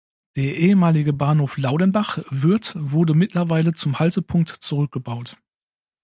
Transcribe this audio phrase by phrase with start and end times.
[0.35, 5.37] Der ehemalige Bahnhof Laudenbach (Württ) wurde mittlerweile zum Haltepunkt zurückgebaut.